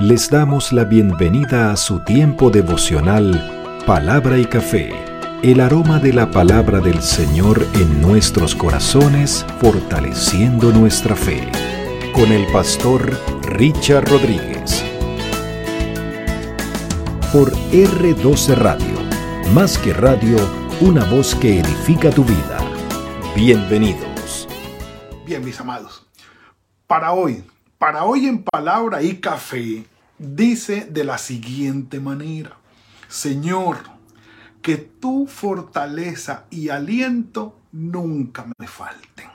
[0.00, 4.90] les damos la bienvenida a su tiempo devocional Palabra y Café,
[5.42, 11.46] el aroma de la palabra del Señor en nuestros corazones, fortaleciendo nuestra fe,
[12.14, 13.10] con el pastor
[13.42, 14.82] Richard Rodríguez.
[17.30, 18.96] Por R12 Radio,
[19.52, 20.38] más que radio,
[20.80, 22.58] una voz que edifica tu vida.
[23.36, 24.48] Bienvenidos.
[25.26, 26.06] Bien, mis amados,
[26.86, 27.44] para hoy,
[27.76, 29.84] para hoy en palabra y café,
[30.20, 32.58] dice de la siguiente manera,
[33.08, 33.78] Señor,
[34.60, 39.28] que tu fortaleza y aliento nunca me falten.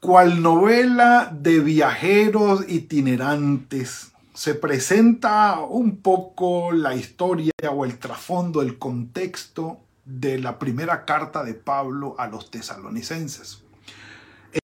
[0.00, 8.78] Cual novela de viajeros itinerantes, se presenta un poco la historia o el trasfondo, el
[8.78, 13.64] contexto de la primera carta de Pablo a los tesalonicenses,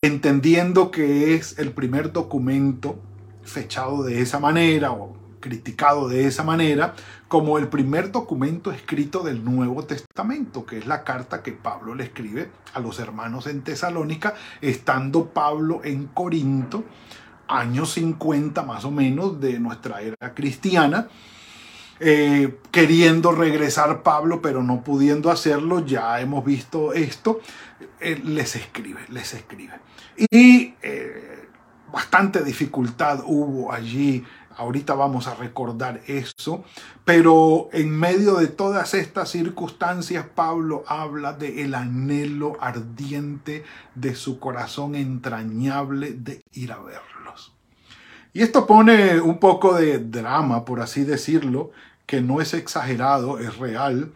[0.03, 3.01] entendiendo que es el primer documento
[3.45, 6.95] fechado de esa manera o criticado de esa manera
[7.29, 12.05] como el primer documento escrito del Nuevo Testamento, que es la carta que Pablo le
[12.05, 16.85] escribe a los hermanos en Tesalónica, estando Pablo en Corinto,
[17.47, 21.09] años 50 más o menos de nuestra era cristiana,
[22.01, 27.41] eh, queriendo regresar Pablo, pero no pudiendo hacerlo, ya hemos visto esto,
[28.01, 29.75] eh, les escribe, les escribe.
[30.31, 31.34] Y eh,
[31.95, 34.25] bastante dificultad hubo allí.
[34.57, 36.65] Ahorita vamos a recordar eso,
[37.05, 43.65] pero en medio de todas estas circunstancias, Pablo habla de el anhelo ardiente
[43.97, 47.53] de su corazón entrañable de ir a verlos.
[48.33, 51.73] Y esto pone un poco de drama, por así decirlo,
[52.07, 54.13] que no es exagerado, es real,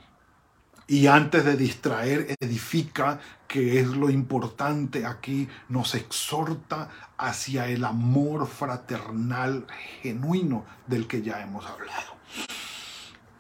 [0.89, 8.49] y antes de distraer, edifica, que es lo importante aquí, nos exhorta hacia el amor
[8.49, 9.67] fraternal
[10.03, 12.17] genuino del que ya hemos hablado.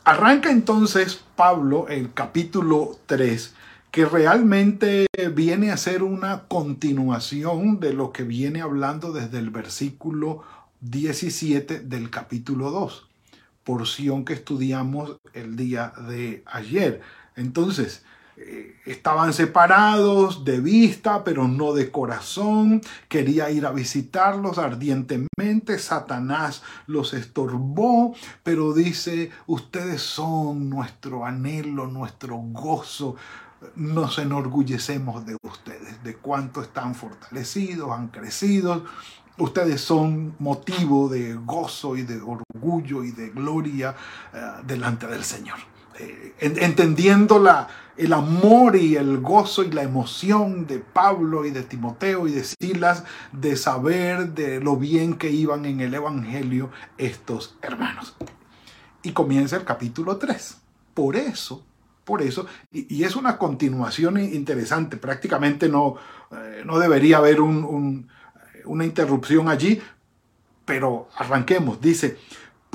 [0.05, 3.55] Arranca entonces Pablo el capítulo 3,
[3.91, 10.43] que realmente viene a ser una continuación de lo que viene hablando desde el versículo
[10.83, 13.09] 17 del capítulo 2,
[13.65, 17.01] porción que estudiamos el día de ayer.
[17.39, 18.03] Entonces,
[18.37, 22.81] eh, estaban separados de vista, pero no de corazón.
[23.09, 25.79] Quería ir a visitarlos ardientemente.
[25.79, 33.17] Satanás los estorbó, pero dice, ustedes son nuestro anhelo, nuestro gozo.
[33.75, 38.85] Nos enorgullecemos de ustedes, de cuánto están fortalecidos, han crecido.
[39.37, 43.95] Ustedes son motivo de gozo y de orgullo y de gloria
[44.33, 45.59] eh, delante del Señor.
[45.99, 51.63] Eh, entendiendo la, el amor y el gozo y la emoción de Pablo y de
[51.63, 57.57] Timoteo y de Silas de saber de lo bien que iban en el Evangelio estos
[57.61, 58.15] hermanos.
[59.03, 60.59] Y comienza el capítulo 3.
[60.95, 61.65] Por eso,
[62.05, 65.97] por eso, y, es una continuación interesante, prácticamente no,
[66.31, 69.81] eh, no debería haber una interrupción allí,
[70.65, 71.81] pero arranquemos.
[71.81, 72.17] Dice,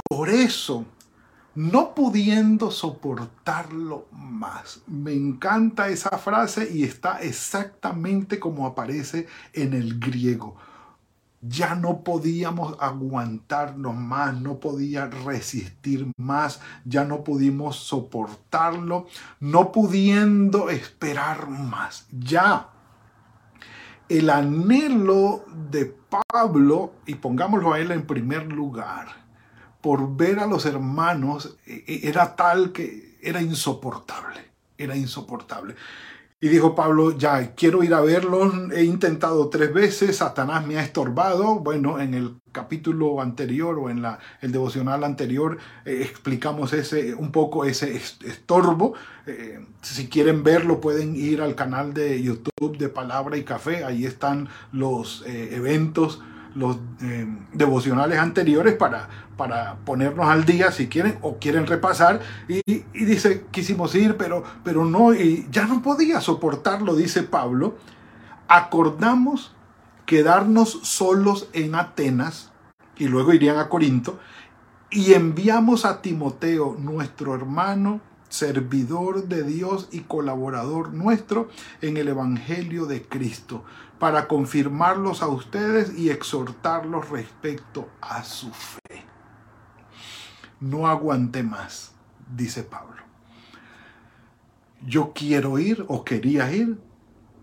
[0.10, 0.86] por eso
[1.56, 4.81] no pudiendo soportarlo más.
[4.88, 10.56] Me encanta esa frase y está exactamente como aparece en el griego.
[11.42, 19.08] Ya no podíamos aguantarnos más, no podía resistir más, ya no pudimos soportarlo,
[19.42, 22.08] no pudiendo esperar más.
[22.12, 22.69] Ya
[24.09, 25.94] el anhelo de
[26.31, 29.23] Pablo, y pongámoslo a él en primer lugar,
[29.84, 34.40] por ver a los hermanos e, e, era tal que era insoportable,
[34.78, 35.76] era insoportable.
[36.40, 40.84] Y dijo Pablo, ya quiero ir a verlos, he intentado tres veces, Satanás me ha
[40.84, 41.60] estorbado.
[41.60, 47.34] Bueno, en el capítulo anterior o en la, el devocional anterior eh, explicamos ese, un
[47.34, 48.94] poco ese estorbo.
[49.26, 54.06] Eh, si quieren verlo pueden ir al canal de YouTube de Palabra y Café, ahí
[54.06, 56.22] están los eh, eventos
[56.56, 62.22] los eh, devocionales anteriores para, para ponernos al día si quieren o quieren repasar.
[62.48, 62.62] Y,
[62.94, 67.78] dice, quisimos ir, pero, pero no, y ya no podía soportarlo, dice Pablo.
[68.48, 69.56] Acordamos
[70.06, 72.51] quedarnos solos en Atenas
[72.98, 74.19] y luego irían a Corinto
[74.92, 81.50] y enviamos a Timoteo, nuestro hermano, servidor de Dios y colaborador nuestro
[81.81, 83.63] en el Evangelio de Cristo
[84.00, 89.06] para confirmarlos a ustedes y exhortarlos respecto a su fe.
[90.60, 91.94] No aguanté más,
[92.36, 93.01] dice Pablo.
[94.86, 96.78] Yo quiero ir o quería ir,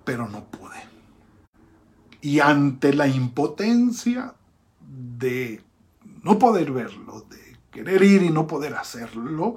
[0.04, 0.76] pero no pude.
[2.20, 4.34] Y ante la impotencia
[4.80, 5.62] de
[6.22, 9.56] no poder verlo, de querer ir y no poder hacerlo,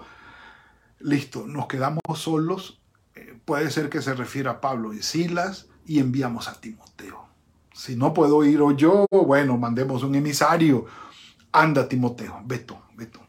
[1.00, 2.80] listo, nos quedamos solos.
[3.16, 7.26] Eh, puede ser que se refiera a Pablo y Silas y enviamos a Timoteo.
[7.74, 10.86] Si no puedo ir o yo, bueno, mandemos un emisario.
[11.52, 13.20] Anda, Timoteo, ve tú, ve tú.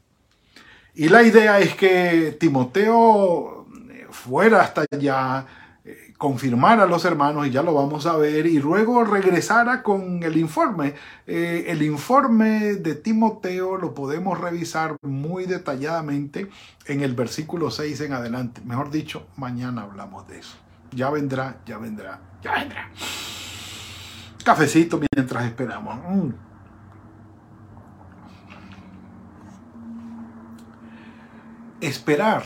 [0.95, 5.45] Y la idea es que Timoteo eh, fuera hasta allá,
[5.85, 10.23] eh, confirmara a los hermanos, y ya lo vamos a ver, y luego regresara con
[10.23, 10.95] el informe.
[11.27, 16.49] Eh, el informe de Timoteo lo podemos revisar muy detalladamente
[16.87, 18.61] en el versículo 6 en adelante.
[18.65, 20.64] Mejor dicho, mañana hablamos de eso.
[20.95, 22.89] Ya vendrá, ya vendrá, ya vendrá.
[24.45, 25.97] Cafecito mientras esperamos.
[25.97, 26.31] Mm.
[31.81, 32.45] Esperar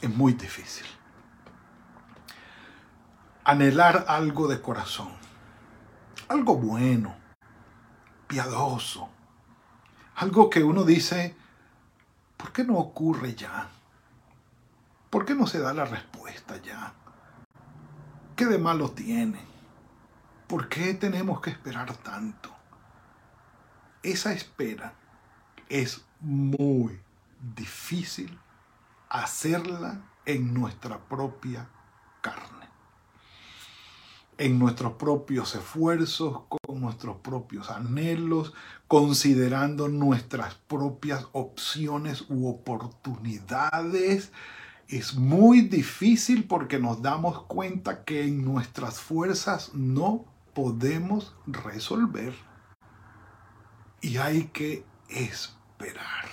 [0.00, 0.86] es muy difícil.
[3.44, 5.12] Anhelar algo de corazón,
[6.28, 7.14] algo bueno,
[8.26, 9.08] piadoso,
[10.16, 11.36] algo que uno dice,
[12.36, 13.68] ¿por qué no ocurre ya?
[15.16, 16.92] ¿Por qué no se da la respuesta ya?
[18.36, 19.40] ¿Qué de malo tiene?
[20.46, 22.54] ¿Por qué tenemos que esperar tanto?
[24.02, 24.92] Esa espera
[25.70, 27.00] es muy
[27.56, 28.38] difícil
[29.08, 31.66] hacerla en nuestra propia
[32.20, 32.68] carne,
[34.36, 38.52] en nuestros propios esfuerzos, con nuestros propios anhelos,
[38.86, 44.30] considerando nuestras propias opciones u oportunidades.
[44.88, 50.24] Es muy difícil porque nos damos cuenta que en nuestras fuerzas no
[50.54, 52.34] podemos resolver
[54.00, 56.28] y hay que esperar.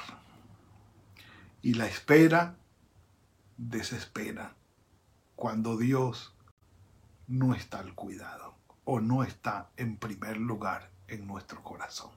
[1.64, 2.56] Y la espera
[3.58, 4.56] desespera
[5.36, 6.36] cuando Dios
[7.28, 8.56] no está al cuidado
[8.86, 12.12] o no está en primer lugar en nuestro corazón.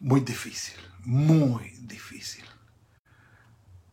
[0.00, 2.44] Muy difícil, muy difícil.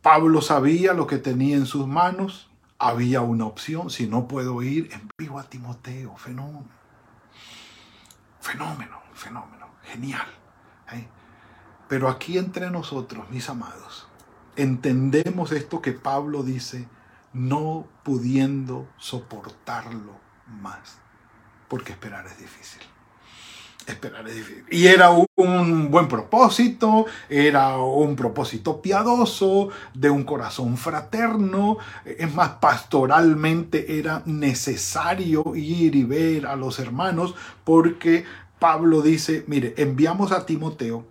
[0.10, 2.50] Pablo sabía lo que tenía en sus manos,
[2.80, 6.70] había una opción, si no puedo ir, envío a Timoteo, fenómeno.
[8.40, 10.26] Fenómeno, fenómeno, genial.
[11.90, 14.08] Pero aquí entre nosotros, mis amados,
[14.56, 16.88] entendemos esto que Pablo dice,
[17.34, 20.14] no pudiendo soportarlo
[20.48, 21.00] más,
[21.68, 22.82] porque esperar es difícil.
[23.88, 24.66] Esperar es difícil.
[24.70, 31.78] Y era un buen propósito, era un propósito piadoso, de un corazón fraterno.
[32.06, 38.26] Es más, pastoralmente era necesario ir y ver a los hermanos, porque
[38.60, 41.06] Pablo dice, mire, enviamos a Timoteo,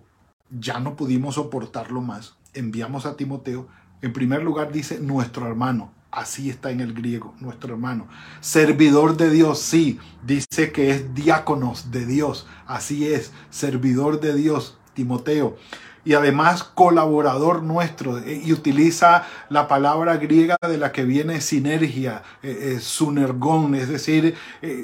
[0.51, 3.67] ya no pudimos soportarlo más, enviamos a Timoteo,
[4.01, 8.07] en primer lugar dice nuestro hermano, así está en el griego, nuestro hermano.
[8.39, 14.77] Servidor de Dios, sí, dice que es diáconos de Dios, así es, servidor de Dios,
[14.93, 15.57] Timoteo.
[16.05, 22.23] Y además colaborador nuestro, eh, y utiliza la palabra griega de la que viene sinergia,
[22.41, 24.35] eh, eh, sunergón, es decir,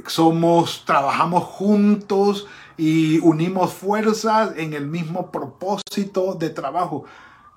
[0.05, 7.05] somos, trabajamos juntos y unimos fuerzas en el mismo propósito de trabajo.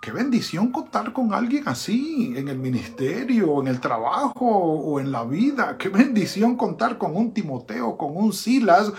[0.01, 5.25] Qué bendición contar con alguien así en el ministerio, en el trabajo o en la
[5.25, 5.77] vida.
[5.79, 8.93] Qué bendición contar con un Timoteo, con un Silas,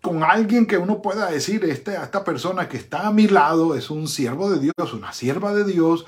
[0.00, 3.88] con alguien que uno pueda decir, este, esta persona que está a mi lado es
[3.88, 6.06] un siervo de Dios, una sierva de Dios,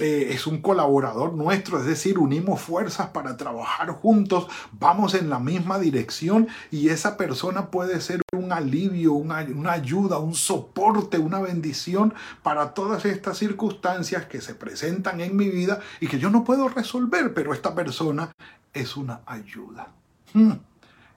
[0.00, 5.38] eh, es un colaborador nuestro, es decir, unimos fuerzas para trabajar juntos, vamos en la
[5.38, 11.40] misma dirección y esa persona puede ser un alivio, una, una ayuda, un soporte, una
[11.40, 16.42] bendición para todas estas circunstancias que se presentan en mi vida y que yo no
[16.42, 18.32] puedo resolver, pero esta persona
[18.72, 19.88] es una ayuda.
[20.32, 20.52] Hmm.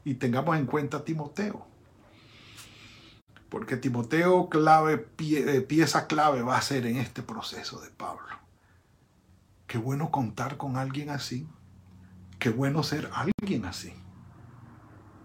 [0.03, 1.65] Y tengamos en cuenta a Timoteo
[3.55, 8.44] porque Timoteo clave, eh, pieza clave va a ser en este proceso de Pablo.
[9.67, 11.47] Qué bueno contar con alguien así.
[12.39, 13.93] Qué bueno ser alguien así.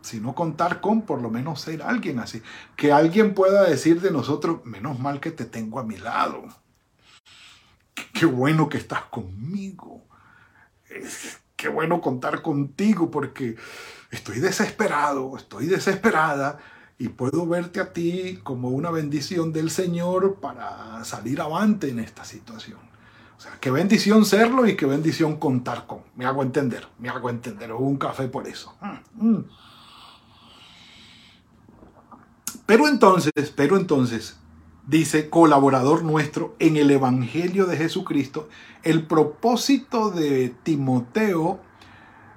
[0.02, 2.42] Si no contar con, por lo menos ser alguien así.
[2.76, 6.44] Que alguien pueda decir de nosotros, menos mal que te tengo a mi lado.
[8.12, 10.06] Qué bueno que estás conmigo.
[11.56, 13.56] Qué bueno contar contigo porque
[14.10, 16.58] estoy desesperado, estoy desesperada
[16.98, 22.24] y puedo verte a ti como una bendición del Señor para salir avante en esta
[22.24, 22.78] situación.
[23.40, 26.02] O sea, qué bendición serlo y qué bendición contar con.
[26.14, 27.72] Me hago entender, me hago entender.
[27.72, 28.76] un café por eso.
[28.82, 29.44] Mm, mm.
[32.66, 34.38] Pero entonces, pero entonces,
[34.86, 38.50] dice colaborador nuestro en el Evangelio de Jesucristo,
[38.82, 41.60] el propósito de Timoteo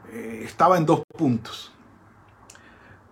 [0.09, 1.73] eh, estaba en dos puntos.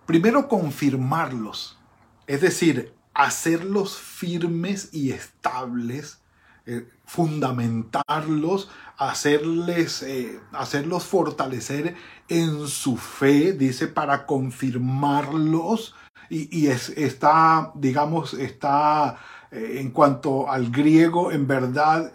[0.06, 1.78] Primero, confirmarlos,
[2.26, 6.21] es decir, hacerlos firmes y estables,
[6.66, 11.96] eh, fundamentarlos, hacerles, eh, hacerlos fortalecer
[12.30, 15.96] en su fe, dice, para confirmarlos.
[16.30, 19.18] Y, está, digamos, está
[19.52, 22.14] eh, en cuanto al griego, en verdad,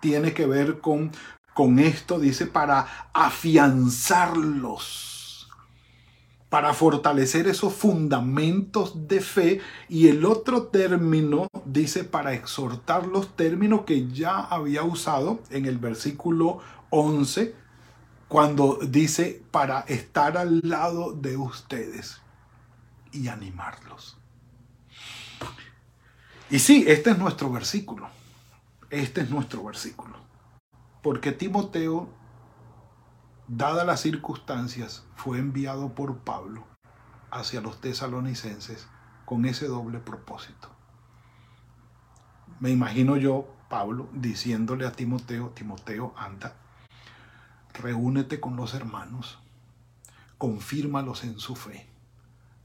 [0.00, 1.10] tiene que ver con,
[1.52, 5.19] con esto, dice, para afianzarlos
[6.50, 13.82] para fortalecer esos fundamentos de fe y el otro término dice para exhortar los términos
[13.86, 16.58] que ya había usado en el versículo
[16.90, 17.54] 11
[18.26, 22.20] cuando dice para estar al lado de ustedes
[23.12, 24.16] y animarlos.
[26.50, 28.08] Y sí, este es nuestro versículo.
[28.90, 30.16] Este es nuestro versículo.
[31.00, 32.08] Porque Timoteo
[33.50, 36.64] dadas las circunstancias, fue enviado por Pablo
[37.32, 38.86] hacia los tesalonicenses
[39.24, 40.70] con ese doble propósito.
[42.60, 46.54] Me imagino yo, Pablo, diciéndole a Timoteo, Timoteo, anda,
[47.74, 49.40] reúnete con los hermanos,
[50.38, 51.88] confírmalos en su fe.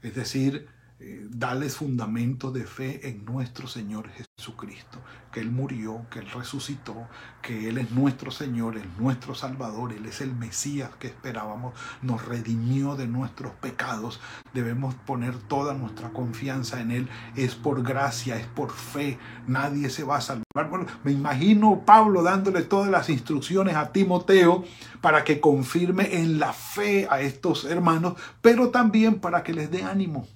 [0.02, 4.98] Es decir, eh, dales fundamento de fe en nuestro Señor Jesucristo,
[5.30, 7.06] que Él murió, que Él resucitó,
[7.42, 12.24] que Él es nuestro Señor, es nuestro Salvador, Él es el Mesías que esperábamos, nos
[12.24, 14.20] redimió de nuestros pecados.
[14.54, 17.08] Debemos poner toda nuestra confianza en Él.
[17.34, 19.18] Es por gracia, es por fe.
[19.46, 20.70] Nadie se va a salvar.
[20.70, 24.64] Bueno, me imagino Pablo dándole todas las instrucciones a Timoteo
[25.02, 29.82] para que confirme en la fe a estos hermanos, pero también para que les dé
[29.82, 30.26] ánimo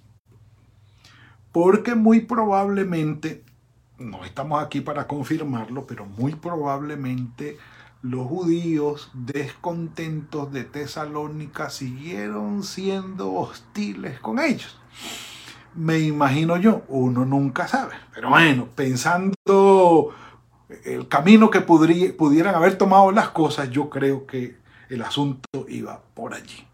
[1.52, 3.45] porque muy probablemente,
[3.99, 7.59] no estamos aquí para confirmarlo, pero muy probablemente
[8.02, 14.78] los judíos descontentos de Tesalónica siguieron siendo hostiles con ellos.
[15.75, 20.14] Me imagino yo, uno nunca sabe, pero bueno, pensando
[20.85, 24.57] el camino que pudieran haber tomado las cosas, yo creo que
[24.88, 26.66] el asunto iba por allí.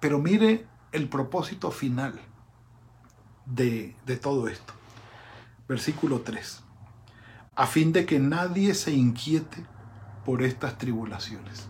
[0.00, 2.18] Pero mire el propósito final
[3.46, 4.72] de, todo esto.
[5.68, 6.62] Versículo 3.
[7.54, 9.64] A fin de que nadie se inquiete
[10.24, 11.68] por estas tribulaciones.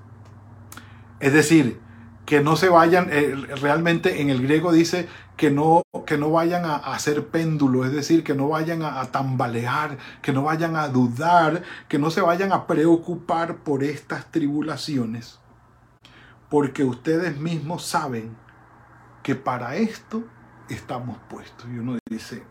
[1.21, 1.81] Es decir,
[2.27, 6.65] que no se vayan, eh, realmente en el griego dice que no, que no vayan
[6.65, 11.63] a, hacer péndulo, es decir, que no vayan a, tambalear, que no vayan a dudar,
[11.89, 15.41] que no se vayan a preocupar por estas tribulaciones,
[16.49, 18.37] porque ustedes mismos saben
[19.23, 20.25] que para esto
[20.75, 21.67] estamos puestos.
[21.73, 22.43] Y uno dice,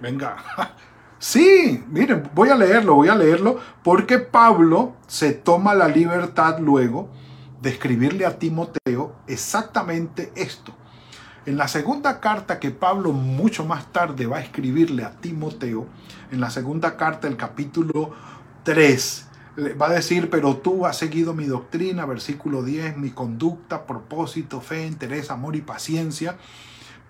[0.00, 0.36] venga,
[1.18, 7.08] sí, miren, voy a leerlo, voy a leerlo, porque Pablo se toma la libertad luego
[7.60, 10.74] de escribirle a Timoteo exactamente esto.
[11.46, 15.86] En la segunda carta que Pablo mucho más tarde va a escribirle a Timoteo,
[16.30, 18.12] en la segunda carta, el capítulo
[18.62, 19.28] 3,
[19.80, 24.86] va a decir, pero tú has seguido mi doctrina, versículo 10, mi conducta, propósito, fe,
[24.86, 26.36] interés, amor y paciencia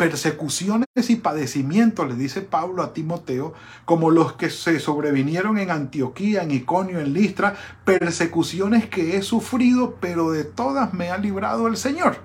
[0.00, 3.52] persecuciones y padecimientos, le dice Pablo a Timoteo,
[3.84, 7.54] como los que se sobrevinieron en Antioquía, en Iconio, en Listra,
[7.84, 12.16] persecuciones que he sufrido, pero de todas me ha librado el Señor.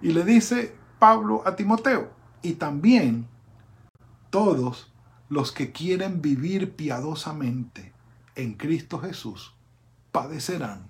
[0.00, 2.08] Y le dice Pablo a Timoteo,
[2.40, 3.28] y también
[4.30, 4.90] todos
[5.28, 7.92] los que quieren vivir piadosamente
[8.34, 9.54] en Cristo Jesús
[10.10, 10.88] padecerán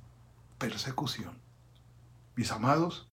[0.58, 1.32] persecución.
[2.36, 3.10] Mis amados,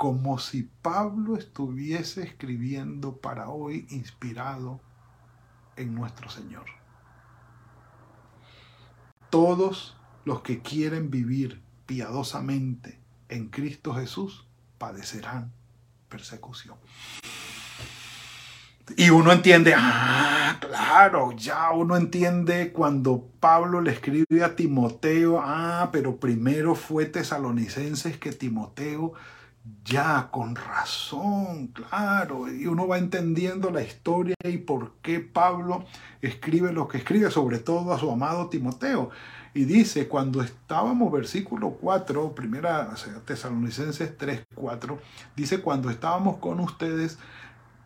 [0.00, 4.80] como si Pablo estuviese escribiendo para hoy inspirado
[5.76, 6.64] en nuestro Señor.
[9.28, 14.46] Todos los que quieren vivir piadosamente en Cristo Jesús
[14.78, 15.52] padecerán
[16.08, 16.78] persecución.
[18.96, 25.90] Y uno entiende, ah, claro, ya uno entiende cuando Pablo le escribe a Timoteo, ah,
[25.92, 29.12] pero primero fue tesalonicenses que Timoteo
[29.84, 32.52] ya, con razón, claro.
[32.52, 35.84] Y uno va entendiendo la historia y por qué Pablo
[36.22, 39.10] escribe lo que escribe, sobre todo a su amado Timoteo.
[39.52, 44.98] Y dice, cuando estábamos, versículo 4, primera Tesalonicenses 3, 4,
[45.36, 47.18] dice, cuando estábamos con ustedes,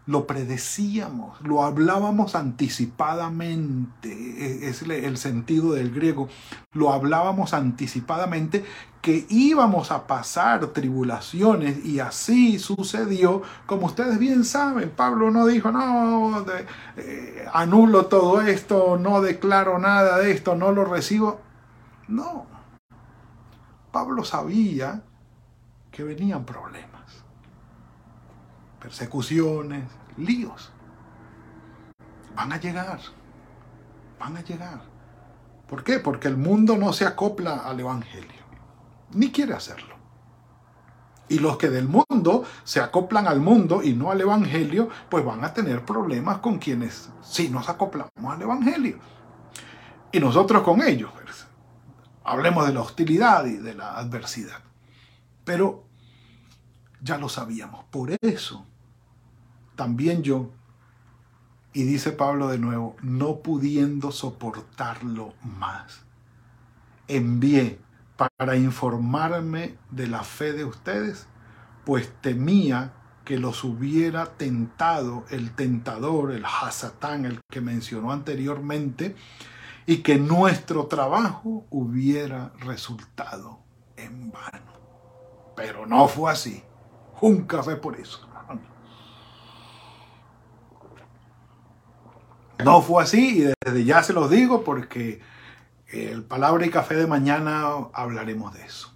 [0.06, 6.28] lo predecíamos, lo hablábamos anticipadamente, e, es el sentido del griego,
[6.72, 8.64] lo hablábamos anticipadamente
[9.04, 15.70] que íbamos a pasar tribulaciones y así sucedió, como ustedes bien saben, Pablo no dijo,
[15.70, 16.42] no,
[16.96, 21.38] eh, anulo todo esto, no declaro nada de esto, no lo recibo,
[22.08, 22.46] no,
[23.92, 25.02] Pablo sabía
[25.90, 26.94] que venían problemas
[28.80, 29.84] persecuciones,
[30.16, 30.72] líos.
[32.34, 33.00] van a llegar,
[34.18, 34.80] van a llegar.
[35.68, 35.98] ¿Por qué?
[35.98, 38.43] Porque el mundo no se acopla al Evangelio,
[39.14, 39.94] ni quiere hacerlo.
[41.28, 45.42] Y los que del mundo se acoplan al mundo y no al Evangelio, pues van
[45.42, 48.98] a tener problemas con quienes sí nos acoplamos al Evangelio.
[50.12, 51.10] Y nosotros con ellos.
[51.12, 51.46] Pues,
[52.24, 54.60] hablemos de la hostilidad y de la adversidad.
[55.44, 55.84] Pero
[57.02, 57.84] ya lo sabíamos.
[57.86, 58.66] Por eso,
[59.76, 60.50] también yo,
[61.72, 66.04] y dice Pablo de nuevo, no pudiendo soportarlo más,
[67.08, 67.80] envié
[68.16, 71.26] para informarme de la fe de ustedes,
[71.84, 72.92] pues temía
[73.24, 79.16] que los hubiera tentado el tentador, el Hasatán, el que mencionó anteriormente,
[79.86, 83.60] y que nuestro trabajo hubiera resultado
[83.96, 84.72] en vano.
[85.56, 86.62] Pero no fue así.
[87.20, 88.28] Un café por eso.
[92.62, 95.20] No fue así y desde ya se los digo porque
[95.94, 98.92] el Palabra y Café de mañana hablaremos de eso.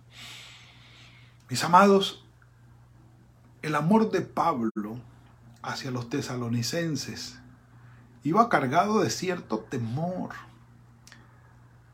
[1.49, 2.25] Mis amados,
[3.63, 4.99] el amor de Pablo
[5.63, 7.39] hacia los tesalonicenses
[8.25, 10.31] iba cargado de cierto temor,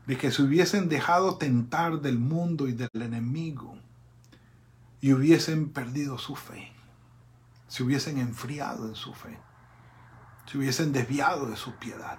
[0.07, 3.77] de que se hubiesen dejado tentar del mundo y del enemigo
[5.01, 6.71] y hubiesen perdido su fe,
[7.67, 9.37] se hubiesen enfriado en su fe,
[10.45, 12.17] se hubiesen desviado de su piedad.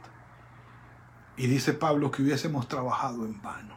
[1.37, 3.75] Y dice Pablo que hubiésemos trabajado en vano,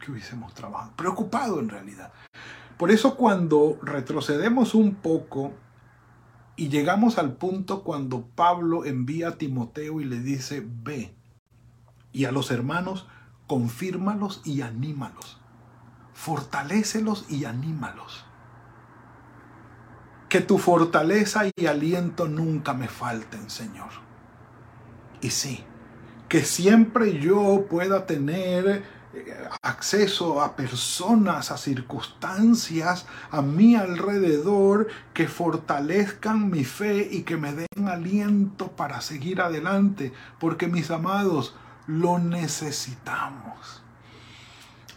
[0.00, 2.12] que hubiésemos trabajado, preocupado en realidad.
[2.76, 5.52] Por eso cuando retrocedemos un poco
[6.56, 11.14] y llegamos al punto cuando Pablo envía a Timoteo y le dice, ve,
[12.12, 13.06] y a los hermanos,
[13.46, 15.40] confírmalos y anímalos,
[16.12, 18.24] fortalécelos y anímalos.
[20.28, 23.90] Que tu fortaleza y aliento nunca me falten, Señor.
[25.20, 25.64] Y sí,
[26.30, 35.26] que siempre yo pueda tener eh, acceso a personas, a circunstancias a mi alrededor que
[35.26, 41.56] fortalezcan mi fe y que me den aliento para seguir adelante, porque mis amados,
[41.88, 43.82] lo necesitamos.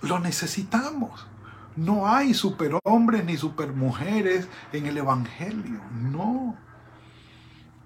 [0.03, 1.25] Lo necesitamos.
[1.75, 6.55] No hay superhombres ni supermujeres en el Evangelio, no.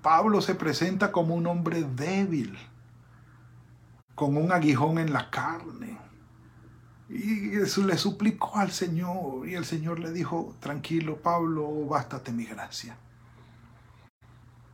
[0.02, 2.58] Pablo se presenta como un hombre débil
[4.18, 5.96] con un aguijón en la carne.
[7.08, 12.98] Y le suplicó al Señor y el Señor le dijo, tranquilo Pablo, bástate mi gracia.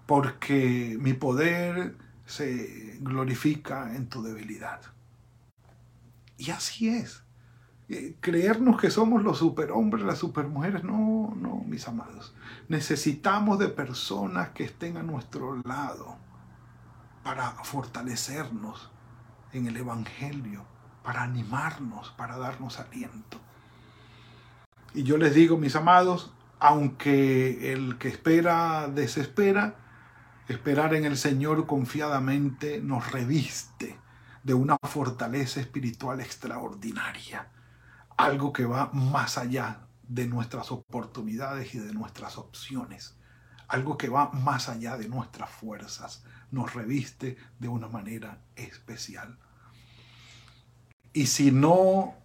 [0.06, 4.80] Porque mi poder se glorifica en tu debilidad.
[6.38, 7.24] Y así es.
[7.90, 12.34] Eh, creernos que somos los superhombres, las supermujeres, no, no, mis amados.
[12.70, 16.16] Necesitamos de personas que estén a nuestro lado
[17.26, 18.93] para fortalecernos,
[19.54, 20.66] en el Evangelio
[21.04, 23.40] para animarnos, para darnos aliento.
[24.94, 29.76] Y yo les digo, mis amados, aunque el que espera desespera,
[30.48, 33.98] esperar en el Señor confiadamente nos reviste
[34.44, 37.50] de una fortaleza espiritual extraordinaria,
[38.18, 43.18] algo que va más allá de nuestras oportunidades y de nuestras opciones,
[43.68, 49.38] algo que va más allá de nuestras fuerzas, nos reviste de una manera especial.
[51.14, 52.16] Y si no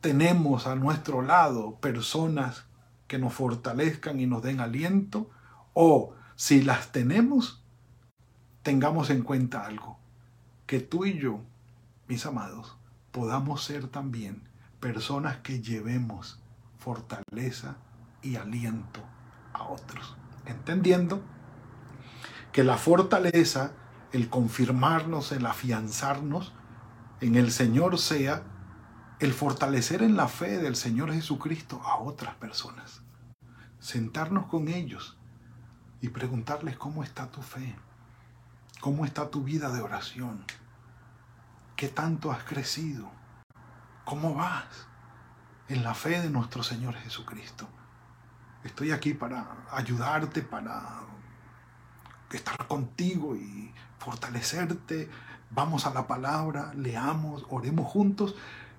[0.00, 2.64] tenemos a nuestro lado personas
[3.06, 5.30] que nos fortalezcan y nos den aliento,
[5.74, 7.62] o si las tenemos,
[8.62, 9.98] tengamos en cuenta algo,
[10.66, 11.40] que tú y yo,
[12.08, 12.76] mis amados,
[13.10, 14.42] podamos ser también
[14.80, 16.38] personas que llevemos
[16.78, 17.76] fortaleza
[18.22, 19.00] y aliento
[19.52, 21.22] a otros, entendiendo
[22.52, 23.72] que la fortaleza,
[24.12, 26.52] el confirmarnos, el afianzarnos
[27.20, 28.42] en el Señor sea
[29.20, 33.02] el fortalecer en la fe del Señor Jesucristo a otras personas.
[33.78, 35.18] Sentarnos con ellos
[36.00, 37.76] y preguntarles cómo está tu fe,
[38.80, 40.44] cómo está tu vida de oración,
[41.76, 43.10] qué tanto has crecido,
[44.04, 44.88] cómo vas
[45.68, 47.68] en la fe de nuestro Señor Jesucristo.
[48.64, 51.00] Estoy aquí para ayudarte, para
[52.30, 55.08] estar contigo y fortalecerte.
[55.50, 58.34] Vamos a la palabra, leamos, oremos juntos,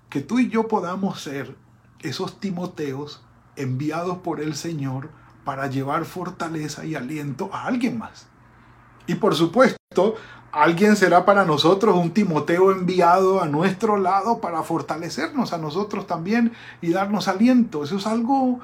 [0.09, 1.55] que tú y yo podamos ser
[1.99, 3.23] esos Timoteos
[3.55, 5.09] enviados por el Señor
[5.43, 8.27] para llevar fortaleza y aliento a alguien más.
[9.07, 10.15] Y por supuesto,
[10.51, 16.53] alguien será para nosotros un Timoteo enviado a nuestro lado para fortalecernos a nosotros también
[16.81, 17.83] y darnos aliento.
[17.83, 18.59] Eso es algo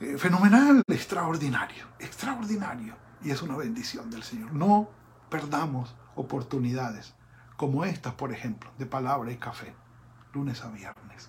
[0.00, 4.52] eh, fenomenal, extraordinario, extraordinario y es una bendición del Señor.
[4.52, 4.88] No
[5.28, 7.14] perdamos oportunidades,
[7.56, 9.74] como estas, por ejemplo, de palabra y café,
[10.32, 11.28] lunes a viernes.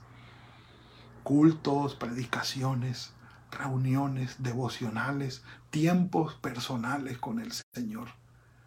[1.23, 3.13] Cultos, predicaciones,
[3.51, 8.09] reuniones devocionales, tiempos personales con el Señor,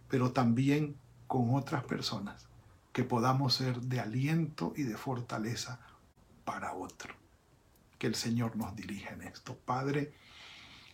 [0.09, 0.97] pero también
[1.29, 2.49] con otras personas,
[2.93, 5.79] que podamos ser de aliento y de fortaleza
[6.45, 7.15] para otro.
[8.03, 9.57] Que el Señor nos dirija en esto.
[9.65, 10.13] Padre,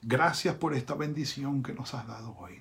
[0.03, 2.61] gracias por esta bendición que nos has dado hoy.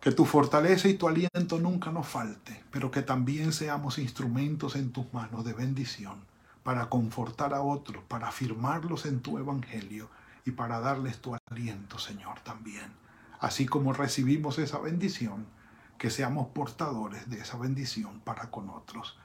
[0.00, 4.90] Que tu fortaleza y tu aliento nunca nos falte, pero que también seamos instrumentos en
[4.90, 6.24] tus manos de bendición
[6.64, 10.10] para confortar a otros, para afirmarlos en tu evangelio
[10.44, 12.92] y para darles tu aliento, Señor, también.
[13.38, 15.46] Así como recibimos esa bendición,
[15.98, 19.16] que seamos portadores de esa bendición para con otros.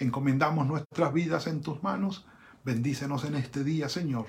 [0.00, 2.26] Encomendamos nuestras vidas en tus manos.
[2.66, 4.26] Bendícenos en este día, Señor.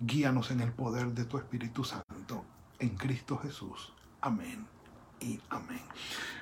[0.00, 2.44] Guíanos en el poder de tu Espíritu Santo.
[2.80, 3.92] En Cristo Jesús.
[4.20, 4.66] Amén
[5.20, 5.82] y amén.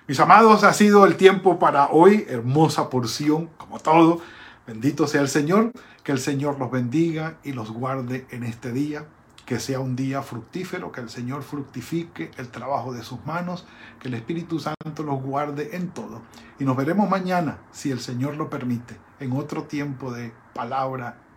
[0.09, 2.25] Mis amados, ha sido el tiempo para hoy.
[2.27, 4.23] Hermosa porción, como todo.
[4.67, 5.73] Bendito sea el Señor.
[6.03, 9.05] Que el Señor los bendiga y los guarde en este día
[9.45, 13.65] que sea un día fructífero, que el Señor fructifique el trabajo de sus manos,
[14.01, 16.23] que el Espíritu Santo los guarde en todo.
[16.59, 21.26] Y nos veremos mañana, si el Señor lo permite, en otro tiempo de palabra